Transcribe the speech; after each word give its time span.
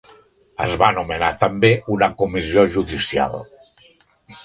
Es 0.67 0.73
va 0.83 0.87
nomenar 0.95 1.29
també 1.45 1.71
una 1.99 2.09
Comissió 2.25 2.67
Judicial. 2.79 3.41